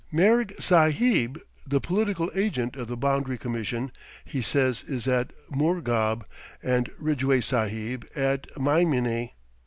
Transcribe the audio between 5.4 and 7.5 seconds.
Murghab, and "Ridgeway